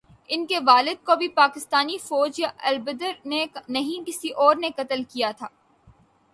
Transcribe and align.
ان 0.27 0.45
کے 0.45 0.59
والد 0.59 1.05
کو 1.05 1.15
بھی 1.15 1.27
پاکستانی 1.27 1.97
فوج 1.97 2.39
یا 2.39 2.47
البدر 2.63 3.11
نے 3.25 3.45
نہیں، 3.69 4.07
کسی 4.07 4.29
اور 4.29 4.55
نے 4.55 4.69
قتل 4.75 5.03
کیا 5.03 5.31
تھا۔ 5.31 5.47